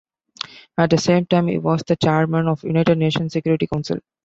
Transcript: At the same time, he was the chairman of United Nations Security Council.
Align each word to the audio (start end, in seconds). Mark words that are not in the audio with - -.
At 0.79 0.89
the 0.89 0.97
same 0.97 1.27
time, 1.27 1.45
he 1.45 1.59
was 1.59 1.83
the 1.85 1.95
chairman 1.95 2.47
of 2.47 2.63
United 2.63 2.97
Nations 2.97 3.33
Security 3.33 3.67
Council. 3.67 3.99